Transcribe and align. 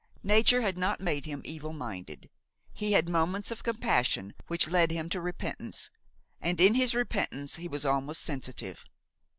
Nature 0.23 0.61
had 0.61 0.79
not 0.79 0.99
made 0.99 1.25
him 1.25 1.43
evil 1.45 1.73
minded: 1.73 2.27
he 2.73 2.93
had 2.93 3.07
moments 3.07 3.51
of 3.51 3.61
compassion 3.61 4.33
which 4.47 4.67
led 4.67 4.89
him 4.89 5.07
to 5.09 5.21
repentance, 5.21 5.91
and 6.41 6.59
in 6.59 6.73
his 6.73 6.95
repentance 6.95 7.57
he 7.57 7.67
was 7.67 7.85
almost 7.85 8.23
sensitive. 8.23 8.83